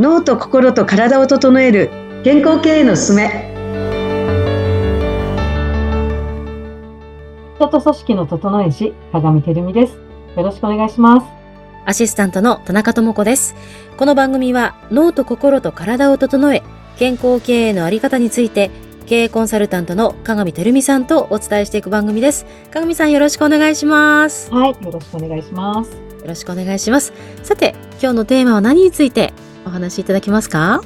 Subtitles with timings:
[0.00, 1.90] 脳と心と体を整える
[2.24, 3.52] 健康経営のすすめ。
[7.56, 9.98] 人と組織の整え師鏡てるみです。
[10.38, 11.26] よろしくお願いします。
[11.84, 13.54] アシスタントの田中智子です。
[13.98, 16.62] この番組は脳と心と体を整え
[16.96, 18.70] 健康経営のあり方について
[19.04, 22.46] 経営コンサルタントの鏡てるみさんとお伝えしていく番組です。
[22.70, 24.50] 鏡さんよろしくお願いします。
[24.50, 25.90] はいよろしくお願いします。
[25.90, 27.12] よろしくお願いします。
[27.42, 29.34] さて今日のテーマは何について
[29.66, 30.80] お話しいただけますか？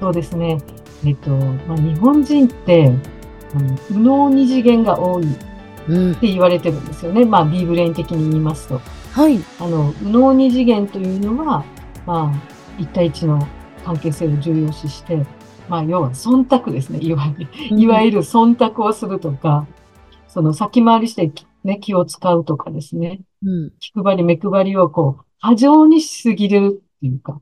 [0.00, 0.58] そうですね。
[1.04, 2.92] えっと、まあ、日本人って、
[3.54, 5.36] あの、右脳二次元が多いっ
[6.20, 7.22] て言われてるんですよね。
[7.22, 8.80] うん、まあ、ビーブレイン的に言いますと。
[9.12, 9.38] はい。
[9.60, 11.64] あの、右脳二次元というのは、
[12.06, 12.42] まあ、
[12.78, 13.46] 一対一の
[13.84, 15.24] 関係性を重要視して、
[15.68, 16.98] まあ、要は忖度ですね。
[17.00, 19.66] いわゆる、いわゆる忖度をするとか、
[20.26, 21.32] その先回りして
[21.64, 23.20] ね、気を使うとかですね。
[23.44, 27.40] うん、気配り、目配りをこう、過剰にしすぎるっていうか、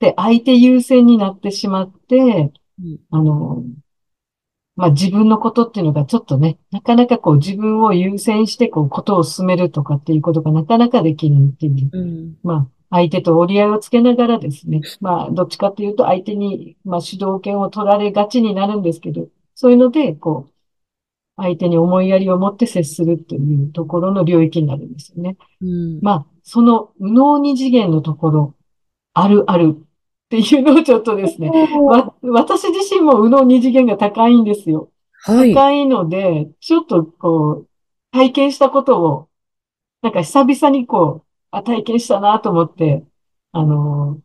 [0.00, 3.62] で、相手優先になってしまって、うん、あの、
[4.76, 11.90] まあ、自分のことっていうのがちょっとね、なかなかこう自分を優先してこうことを進めるとかっていうことがなかなかできないっていう。
[11.92, 14.80] うん、まあ、相手と折り合いをつけながらですね。
[15.00, 20.52] まあ、どっちかっていうと相手に、まあ、主導権を取られがちになるんですけど、そういうので、こう、
[21.36, 25.36] 相手に思いやりを持って接するっていうところの領域になるんですよね。
[25.60, 28.54] うん、まあ、その、無能二次元のところ、
[29.12, 29.76] あるある
[30.30, 34.92] っていうのをちょっとですね、わ私自身も右脳二次元が高いんですよ。
[35.24, 35.52] はい。
[35.52, 37.68] 高いので、ちょっとこう、
[38.12, 39.28] 体験したことを、
[40.02, 43.02] なんか久々にこう、あ、体験したなと思って、
[43.50, 44.20] あの、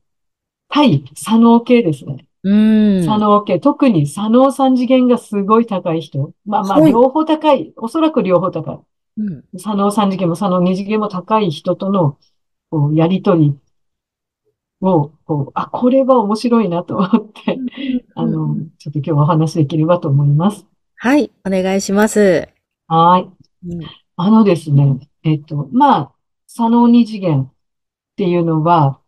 [0.69, 2.27] 対左脳系ですね。
[2.43, 2.55] う
[2.99, 3.03] ん。
[3.03, 3.59] 左脳系。
[3.59, 6.33] 特に左脳三次元がすごい高い人。
[6.45, 9.21] まあまあ、両方高い、おそらく両方高い。
[9.23, 9.43] うん。
[9.57, 12.19] 左脳三次元も左脳二次元も高い人との、
[12.69, 13.57] こう、やりとり
[14.81, 17.57] を、こう、あ、これは面白いなと思って、
[18.15, 20.65] あの、ちょっと今日はお話できればと思います。
[20.97, 22.49] はい、お願いします。
[22.87, 23.29] はい。
[24.17, 26.11] あのですね、えっと、まあ、
[26.47, 27.53] 左脳二次元っ
[28.15, 28.99] ていうのは、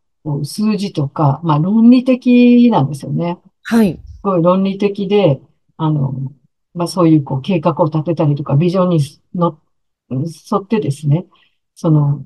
[0.43, 3.39] 数字とか、まあ論理的なんですよね。
[3.63, 3.99] はい。
[4.05, 5.39] すごい論理的で、
[5.77, 6.13] あの、
[6.73, 8.99] まあそういうこう計画を立てたりとか、ビジョンに
[9.35, 9.57] の
[10.11, 11.25] 沿ってですね、
[11.75, 12.25] その、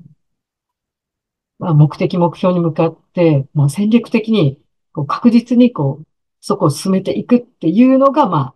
[1.62, 4.60] まあ、目的、目標に向かって、まあ、戦略的に、
[4.92, 6.06] こう、確実に、こう、
[6.40, 8.54] そこを進めていくっていうのが、まあ、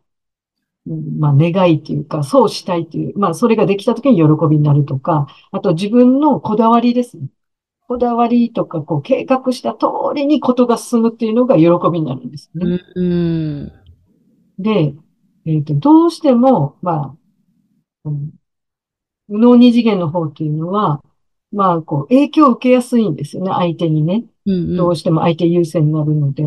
[1.17, 7.29] まあ、願いというか、そうしたいという、まあ、それができた時に喜びになるとか、あと自分のこだわりですね。
[7.87, 12.81] こだわりとか、こう、計画した通りにことが進むっていうのが喜びになるんですね。
[12.97, 13.73] うん、
[14.59, 14.97] で、
[15.45, 17.17] えっ、ー、と、どうしても、ま
[18.05, 18.31] あ、うん、
[19.29, 21.05] 無能二次元の方っていうのは、
[21.53, 24.25] まあ、こう、影響を受けやすいんですよね、相手にね。
[24.47, 26.45] うんうん、どうしても相手優先になるので。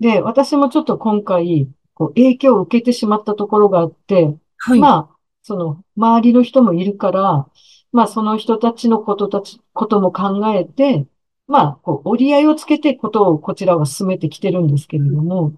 [0.00, 7.48] で、私もちょっと今回、こう、影響を受けてしまったところがあって、はい、まあ、その、周りの人もいるから、
[7.92, 11.06] まあ、その人たちのことたち、ことも考えて、
[11.46, 15.54] まあ、こう、折り合いをつけてことをこちらは進めてきてるんですけれども、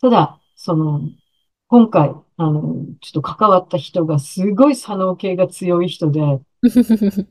[0.00, 1.00] ただ、その、
[1.66, 6.20] 今回、あの、ちょっと関わった人がすごい左脳系が強い人で、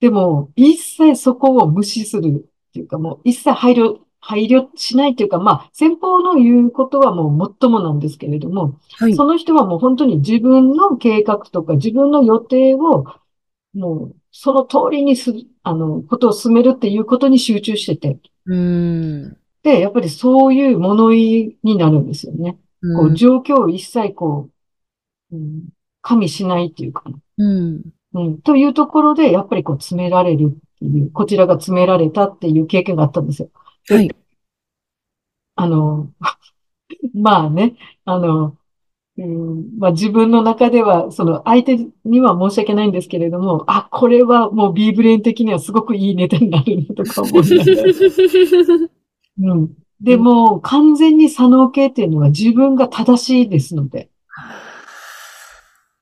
[0.00, 13.06] でも、一切そこを無視するっていうか、もう一切配慮、配慮しないというか、まあ、先方の言うことはもう最もなんですけれども、はい、その人はもう本当に自分の計画とか自分の予定を、
[13.72, 18.20] もうその通りにする、あの、ことを進めるっていうことに集中してて。
[18.44, 22.58] うんで、やっぱりそういう物言いになるんですよね。
[22.80, 24.50] こう状況を一切こ
[25.32, 25.68] う、うん、
[26.02, 27.04] 加味しないっていうか、
[27.38, 27.82] うん、
[28.16, 28.40] うん。
[28.40, 33.50] というところで、やっぱりこう詰められるっていう、こちらが詰められたっていう経験があったんですよ。
[33.88, 34.10] はい。
[35.54, 36.10] あの、
[37.14, 38.56] まあね、あの、
[39.18, 47.82] うん、まあ自分の中では、その相手には申し訳ないんですけれども、あ、これはもう B ブレイン的にはすごくいいネタになるなとか思いながら。
[49.38, 49.85] うん。
[50.00, 54.10] でも、完全に左脳系っていうのは自分が正しいですので。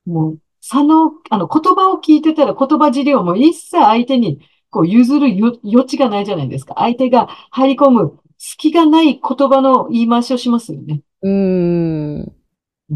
[0.05, 4.39] もう、左脳、あの、言葉を聞いてたら言葉尻をもう一切相手に
[4.69, 5.27] こう譲る
[5.63, 6.75] 余地がないじゃないですか。
[6.77, 11.01] 相手が入り込む隙がない言葉の言い回しをしますよね。
[11.21, 12.19] うん。
[12.19, 12.27] うん。
[12.27, 12.95] 確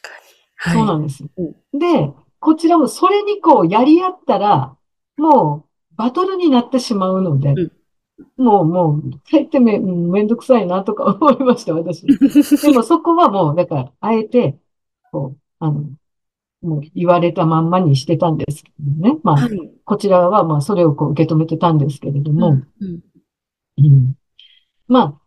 [0.00, 0.32] かに。
[0.56, 1.24] はい、そうなんです。
[1.72, 4.76] で、こちらもそれにこうやり合ったら、
[5.16, 7.72] もうバトルになってしまうので、うん
[8.36, 12.06] もう、もう、大抵め、めんどくさいなとか思いました、私。
[12.62, 14.58] でもそこはもう、だから、あえて、
[15.10, 15.84] こう、あの、
[16.62, 19.18] もう言われたまんまにしてたんですけどね。
[19.22, 19.50] まあ、はい、
[19.84, 23.00] こちらはまあ、それをこう受け止めてたんですけれども、うんうん、
[23.78, 24.16] うん。
[24.86, 25.20] まあ、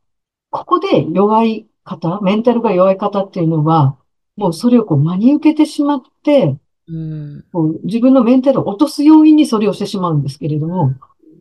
[0.50, 3.97] ここで弱い方、メンタルが弱い方っていうのは、
[4.38, 6.57] もうそれをこう真に受けてしまって、
[6.88, 7.45] うん。
[7.51, 10.94] こう自分のメンタルを落とす要因にそれをしてしまうんですけれども、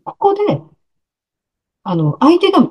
[0.04, 0.60] ここで、
[1.84, 2.68] あの、相手が、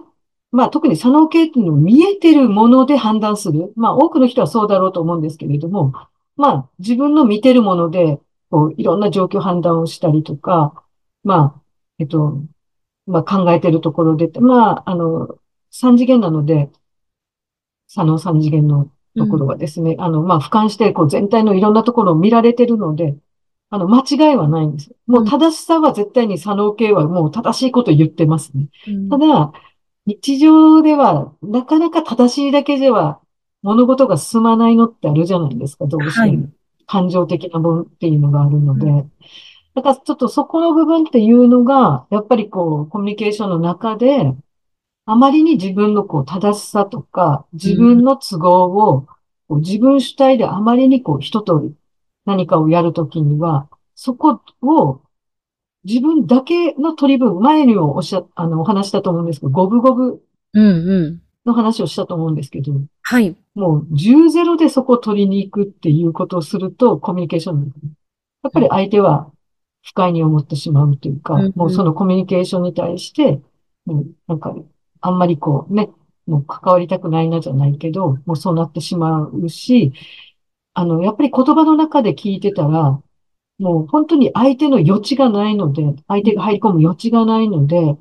[0.51, 3.71] まあ特に左脳系っていうのを見えてるもので判断する。
[3.75, 5.93] まあ多くの人はそうだろうと思うんですけれども、
[6.35, 8.19] まあ自分の見てるもので、
[8.49, 10.83] こういろんな状況判断をしたりとか、
[11.23, 11.61] まあ、
[11.99, 12.43] えっと、
[13.07, 15.37] まあ考えてるところで、まあ、あの、
[15.71, 16.69] 三次元なので、
[17.87, 23.15] 左脳三次元のところはですね、あの、まあ、俯瞰して、こう、全体のいろんなところを見られてるので、
[23.73, 24.91] あの、間違いはないんです。
[25.07, 28.67] もう正しさは絶対に左脳系はもう正しいこと言ってますね。
[28.87, 29.51] うん、ただ、
[30.05, 33.19] 日常では、なかなか正しいだけでは、
[33.63, 36.43] 物事が進まないのってあるじゃないですか、どうしても。
[36.43, 36.49] はい、
[36.85, 38.85] 感情的な分っていうのがあるので。
[38.85, 39.11] うん、
[39.73, 44.35] だからちょっとそこの部分っていうのが、やっぱりこう、コミュニケーションの中で、
[45.07, 49.07] あまりに自分のこう正しさとか、自分の都合を、
[49.47, 51.75] こう自分主体であまりにこう一通り
[52.25, 55.01] 何かをやるときには、そこを
[55.83, 60.21] 自分だけの取り分、前にもおっしゃ、あの、お話したと思うんですけど、五分五分
[61.45, 63.35] の話をしたと思うんですけど、はい。
[63.53, 67.71] もう10ゼロでそこを取りに行くっていうことをすると、コミュニケーション
[68.43, 69.31] やっぱり相手は
[69.83, 73.41] 不快に思ってしまうというか、うんうん、もうそのコミュニケーションに対して、
[73.85, 74.55] もうなんか
[75.01, 75.89] あんまりこうね、
[76.27, 79.93] もう関わりたくないなじゃないけど、もうそうなってしまうし、
[80.73, 83.01] あの、やっぱり言葉の中で聞いてたら、
[83.59, 87.97] もう本当に相手の余地がないので、相手が入り込む余地がないので、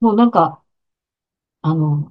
[0.00, 0.62] もうなんか、
[1.62, 2.10] あの、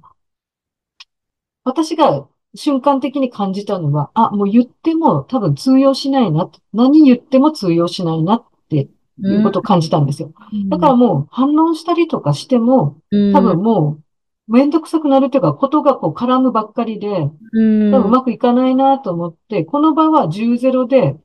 [1.64, 6.50] 私が瞬間的に感じたのは、あ、もう言っても多分通用しないな。
[6.72, 8.88] 何言っても通用しないなって
[9.18, 10.32] いうことを感じたんですよ。
[10.68, 12.96] だからもう反応したりとかしても、
[13.32, 14.02] 多分もう
[14.50, 21.16] めんどくさくなるというか、ことがこう絡むばっかりで、うん、うまくいかないなと思って、この場は10ゼロで、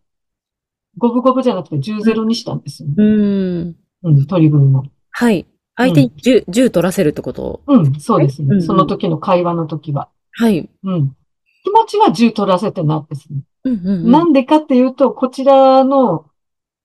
[0.98, 3.76] 五分五分じゃなくて10ゼロにしたんですよ、うん。
[4.04, 4.28] うん。
[4.28, 4.86] 取り分も。
[5.10, 5.48] はい。
[5.76, 7.62] 相手に 10,、うん、10取らせるってこと？
[7.66, 8.64] うん、そうですね、うんうん。
[8.64, 10.10] その時の会話の時は。
[10.32, 10.70] はい。
[10.84, 11.16] うん。
[11.64, 13.40] 気持ちは10取らせてなですね。
[13.64, 16.28] うんうんうん、なんでかっていうと、こちらの、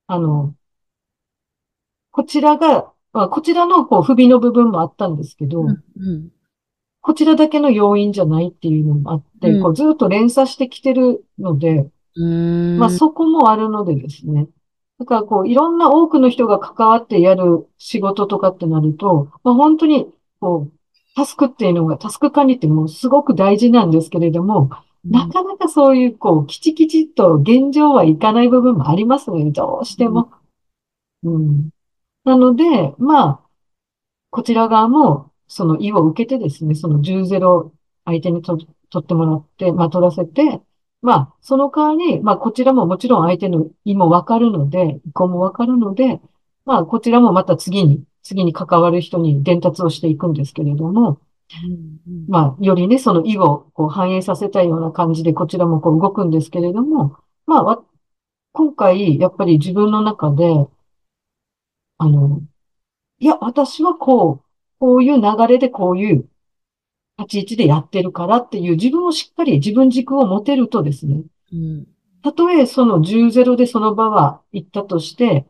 [0.07, 0.55] あの、
[2.11, 6.29] こちらがまあ、こちらのこう不備の部分もあったんですけど、うんうん、
[7.01, 11.91] こちらだけの要因じゃないっていうのもあって、うん、こうずっと連鎖してきてるので、
[12.79, 14.47] まあそこもあるのでですね。
[14.99, 20.07] だからこういろんな多くの人が関わってやる仕事とかってなると、まあ本当に
[20.41, 20.73] こう、
[21.15, 24.71] タスクっていうのが、タスク管理ってもうすごく大事なんですけれども、
[25.05, 30.31] なかなかそういう、こう、きちきちっと現状はいかない部分もありますので、どうしても。
[31.23, 31.71] うん。
[32.25, 33.41] なので、まあ、
[34.31, 37.73] こちら側も、その意を受けてですね、その10-0
[38.05, 38.57] 相手にと
[38.91, 40.61] 取ってもらって、まあ取らせて、
[41.03, 46.21] まあ、その代わり、まあこちらももちろん相手の意もわかるので、意向もわかるので、
[46.65, 51.19] まあこちらもまた次に、次に関わる人に伝達をしていくんですけれども、
[51.65, 57.83] うんうん、まあ、よりね、その意をこう反映させたような感じで、こちらもこう動くんですけれども、まあ、
[58.53, 60.69] 今回、やっぱり自分の中で、
[62.01, 62.41] あの、
[63.19, 64.45] いや、私はこう、
[64.79, 66.27] こういう流れでこういう
[67.19, 71.87] 立ち位置でやってるからっていう自分をしっかり自分軸を持てるとですね、うん、
[72.23, 75.45] たとえその10-0でその場は行ったとして、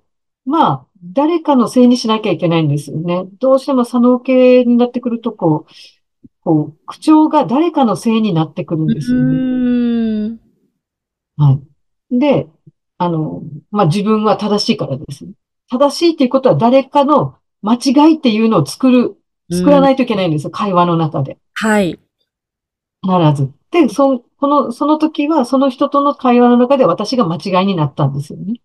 [0.45, 3.27] まあ、誰かのせいにしなきゃいけないんですよね。
[3.39, 10.39] どうしても左脳系になってくると、こう、こう、口調が誰かのせいになってくるんですよね。
[11.37, 11.61] は
[12.11, 12.19] い。
[12.19, 12.49] で、
[12.99, 15.33] あの、まあ、自分は正しいからですね。
[15.71, 19.17] 正しいっていうことは誰かの間違いっていうのを作る、
[19.51, 21.39] 作らないといけないんですよ、うん、会話の中で。
[21.55, 21.99] はい。
[23.03, 23.51] 必ず。
[23.71, 28.61] で、そ、この、その時は、その人との会話の中で私が間違いになったんですよね。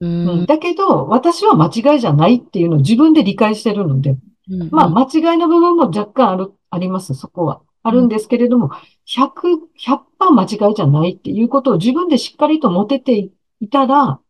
[0.00, 4.16] うん、うん、だけど、私は間違いじゃないっていうのを自分で理解してるので、
[4.50, 7.62] うんうん、まあ、間違いの部分も若干ある、あります、そこは。
[7.82, 8.70] あるんですけれども、
[9.06, 13.30] 100、100%間違いじゃないっていうことを自分でしっかりと持てて
[13.60, 14.20] いたら、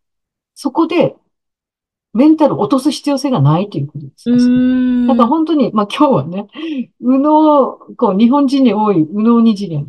[0.55, 1.17] そこで
[2.15, 4.31] メンタル落とす必要性がないということです。
[5.09, 6.47] だから本当に、まあ今日はね、
[7.01, 9.89] 右脳、こう日本人に多い右脳二次元。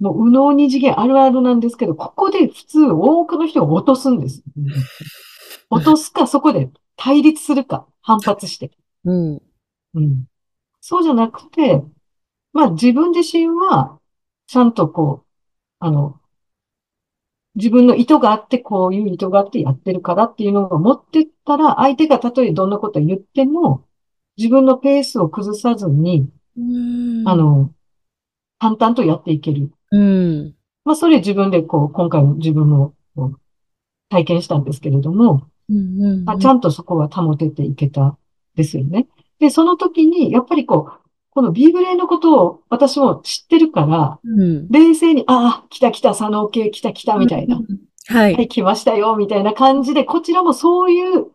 [0.00, 4.42] もう右脳二次元あるあるなんですけど、ここで普通多くの人が落とすんです。
[5.70, 8.70] 落とすか、そこで対立するか、反発して。
[9.04, 9.42] うん。
[9.94, 10.24] うん。
[10.80, 11.84] そうじゃなくて、
[12.54, 13.98] まあ自分自身は、
[14.46, 15.26] ちゃんとこう、
[15.78, 16.18] あの、
[17.54, 23.84] 自分の意図があって、こういう意図があってやってるからっていうのを持ってったら、相手がたとえどんなことを言っても、
[24.36, 27.28] 自分のペースを崩さずに、うん。
[27.28, 27.72] あ、の、
[28.58, 29.70] 淡々とやっていける。
[29.90, 30.54] うん。
[30.84, 32.94] まあ、それ自分でこう、今回も自分も
[34.08, 36.02] 体験したんですけれども、うん。
[36.02, 36.24] うん。
[36.24, 38.16] まあ、ちゃんとそこは保てていけた
[38.56, 39.06] ですよね。
[39.38, 41.01] で、その時に、やっぱりこう、
[41.34, 44.68] このビーブレイのことを私も知ってるから、うん。
[44.68, 47.56] 冷静に、ああ、来た来た、佐野系来た来た、みたいな。
[48.08, 48.34] はい。
[48.34, 51.28] はい、来ましたよ、みたいな感じで、こちらもそういう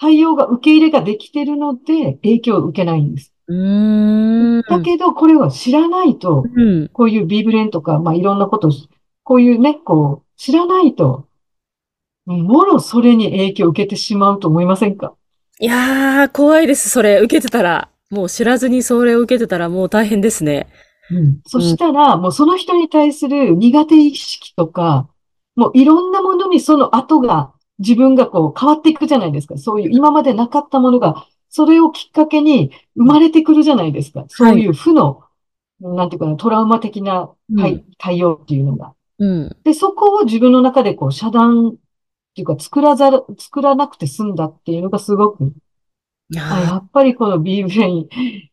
[0.00, 3.32] 対応が、受け入れができてるので、影響を受けないんです。
[3.46, 4.62] うーん。
[4.62, 6.88] だけど、これは知らないと、うん。
[6.88, 8.70] こういうビーブレンとか、まあ、いろんなことを、
[9.22, 11.26] こういうね、こう、知らないと、
[12.26, 15.12] もろそれに影響を受けてしまうと思いませんか？
[15.60, 17.20] いやー、怖いです、それ。
[17.20, 17.90] 受けてたら。
[18.14, 20.68] もう知らずにそれを受けてたらもう大変ですね。
[21.10, 21.40] うん。
[21.46, 25.08] そしたら、もうその人に対する苦手意識とか、
[25.56, 29.58] もういろんなものにその後が、自分がこう変わっていくじゃないですか。
[29.58, 34.24] そういう今までなかったものが、それをきっかけに生まれてくるじゃないですか。
[34.28, 35.22] そういう負の、
[35.80, 38.94] なんていうかな、トラウマ的な対,、対応っていうのが。
[39.18, 39.56] うん。
[39.64, 41.74] で、そこを自分の中でこう遮断っ
[42.34, 45.52] ていうか作らざる、作らなくて済んだっていうのがすごく、
[46.36, 48.08] あ、やあっぱりこの B ブレイン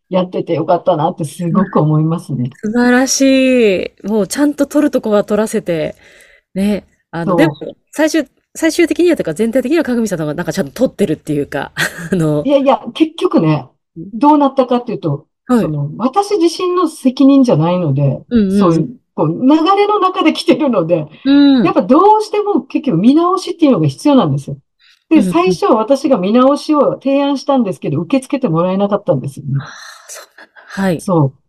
[0.09, 2.49] やっててよかったなってすごく思いますね。
[2.61, 4.07] 素晴らしい。
[4.07, 5.95] もうちゃんと取るとこは取らせて、
[6.53, 6.85] ね。
[7.11, 7.53] あの、でも、
[7.91, 8.25] 最終、
[8.55, 11.71] 最終的にはというか全体的には鏡さんの方がなんかちゃんと取ってるっていうか、
[12.11, 15.67] あのい、やいや、結局ね、どうなったかっていうと、はいそ。
[15.67, 21.63] の、私自身の責任じゃないので、うんうんそういう、こう、流れの中で来てるので、うん。
[21.63, 24.57] やっぱどうしても結局見直しっていうのが必要なんですよ。
[25.11, 29.53] で、最初私が見直しを提案したんですけど、受け付けてもらえなかったんですよね。
[30.67, 31.01] はい。
[31.01, 31.41] そう。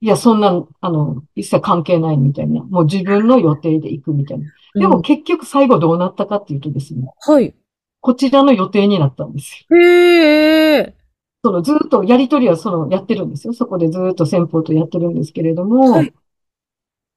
[0.00, 2.62] いや、そんな、あの、一切関係ないみたいな。
[2.62, 4.46] もう自分の予定で行くみたいな。
[4.74, 7.54] でうんも結局最後どうなったかっていうとですね、はい。
[8.00, 9.76] こちらの予定になったんですよ。
[9.76, 10.94] へえ。
[11.42, 13.52] そのずっとやりとりはそのやってるんですよ。
[13.54, 16.12] そこでずっと先方とやってるんですけれども、はい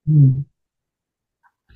[0.07, 0.45] うん。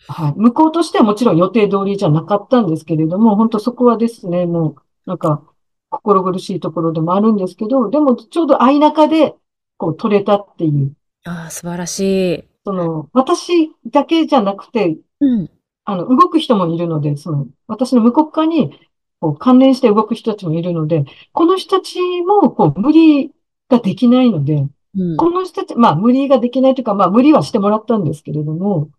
[0.07, 0.33] はい。
[0.35, 5.43] 向こうとしてはもちろん予定通りじゃなかったんですけれども、本当そこはですね、もう、なんか、
[5.89, 9.35] 心苦しいところでもあるんですけど、でもちょうど相中で、
[9.77, 10.93] こう取れたっていう、
[11.25, 12.00] ああ、素晴らし
[12.35, 12.43] い。
[12.65, 15.50] その、私だけじゃなくて、うん。
[15.85, 18.79] あの、動く人もいるので、その、私の向こう側に、
[19.19, 23.31] こう、関連して動く人たちもいるので、この人たちも、こう、無理
[23.69, 25.17] ができないので、うん。
[25.17, 28.89] この人たち、まあ、無理ができないというか、まあ、無理はしてもらったんですけれども、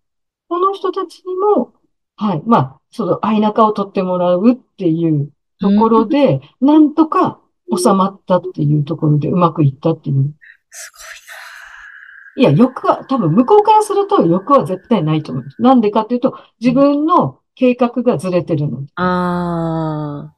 [0.49, 1.73] この人たちにも、
[2.17, 7.41] はい、まあ、その、相中を取ってもらうっていうところで、なんとか
[7.77, 10.35] 収まったっていうところでうまくいったっていう。
[10.71, 10.91] す
[12.39, 15.63] いや、欲は、多分向こうからすると欲は絶対ないと思います。
[15.63, 18.85] なんでかっていうと、自分の計画がずれてるの。
[18.95, 20.35] ああ。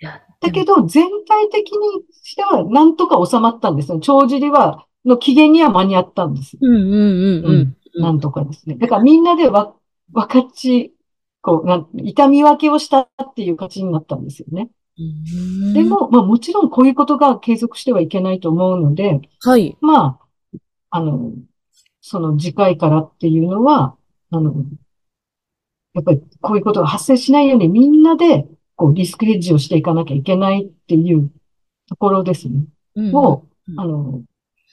[0.00, 1.78] いや、だけど、全体的に
[2.24, 4.00] しては、なんとか収まったんですよ。
[4.00, 6.58] 帳尻は、の期限には間に合ったんです。
[6.60, 7.76] うんうんうんうん。
[7.98, 8.76] なんとかですね。
[8.76, 9.74] だからみんなでわ、
[10.12, 10.94] 分かち、
[11.42, 14.70] こう、なん、痛み分けをしたっていう形になったんですよね。
[14.98, 19.76] うんで、も、まあもちろんこういうことが継続してはいけないと思うので、はい。
[19.80, 20.18] ま
[20.52, 20.58] あ、
[20.90, 21.32] あの、
[22.00, 23.96] その次回からっていうのは、
[24.30, 24.64] あの、
[25.94, 31.30] やっぱりこういうことが発生しないようにみんなで、こう、リスクヘッジをしていかなきゃいけないっていう
[31.88, 32.64] ところですね。
[32.96, 34.22] うんを、うんあの、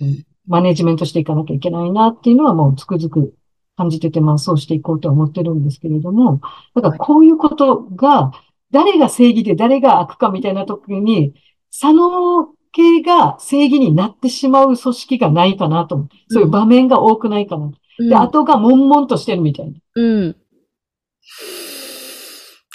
[0.02, 3.34] うんマネジメントしていかなきゃいけないなっていうのはもうつくづく
[3.78, 6.42] 感じてて、まあそうしていこうとは思ってるんですけれども、
[6.76, 8.32] だからこういうことが、
[8.72, 11.34] 誰が正義で誰が悪かみたいな時に、
[11.72, 16.08] 左脳系が正義になってしまう組織がないかなと。
[16.30, 17.66] そういう場面が多くないかな。
[17.66, 19.74] うんで、後が悶々としてるみたいな。
[19.96, 20.28] うん。
[20.28, 20.34] は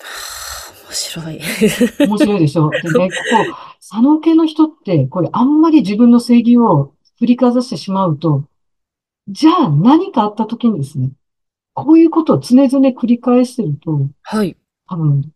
[0.00, 1.40] あ面白い。
[2.08, 2.70] 面白いでしょ。
[2.70, 3.16] でね、こ
[3.52, 8.44] こ、左脳系の人って、これあんまり自分の正義を振りかざしてしまうと、
[9.28, 11.12] じゃあ何かあった時にですね、
[11.74, 14.56] こういうことを常々繰り返してると、はい。
[14.88, 15.30] 多分、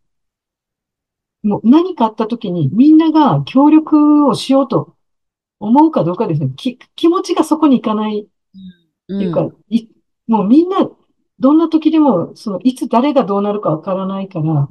[1.42, 4.96] もう何かあった時にみんなが協力をしようと
[5.60, 6.50] 思うかどうかですね。
[6.56, 8.26] き、気持ちがそこに行かない
[9.08, 9.88] うっていうか、い、
[10.26, 10.90] もうみんな、
[11.38, 14.68] どんな時でも、その、いつ誰がどうなるかわからないから、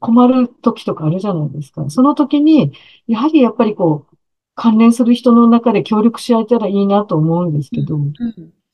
[0.00, 1.90] 困る時とかあるじゃないですか。
[1.90, 2.72] その時に、
[3.06, 4.13] やはりやっぱりこう、
[4.54, 8.12] 関連する人の中で協力し合えたらいいなと思うんですけど、うん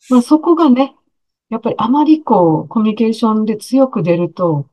[0.08, 0.94] まあそこがね、
[1.50, 4.68] やっぱりあまりこう、コミュニケーションで強く出ると、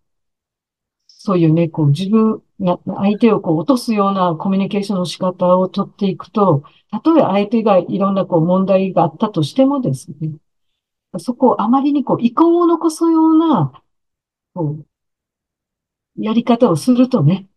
[1.07, 10.37] そういうね、こう自分が、相手をこう落とすようなコミュニケーションの仕方をとっていくと、たとえ相手がいろんなこう問題があったとしてもですね、
[11.19, 13.73] そこをあまりにこう遺恨を残すような、
[14.53, 17.47] こう、やり方をするとね、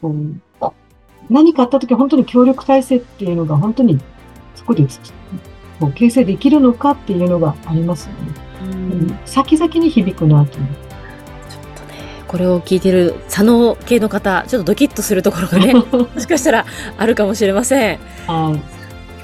[0.00, 0.40] こう、
[1.30, 3.98] 何かあった時本当に協力体制っていうのが本当に
[4.54, 4.84] そこで
[5.80, 8.44] こう形成できるのかっていうのがありますよね。
[8.62, 10.66] うん、先々に響くなと思
[12.34, 16.66] これを聞いてる左脳系の方、ちょっとドキッとするところがね、 もしかしたら
[16.98, 17.98] あるかもしれません。
[18.26, 18.60] はい。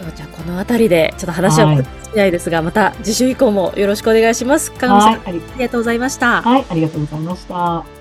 [0.00, 4.70] 今日じゃあこの辺りでちょっと話はしないですが、また次週以降もよろしくお願いします。
[4.70, 6.42] かがみさん、はい、ありありがとうございました。
[6.42, 7.99] はい、ありがとうございました。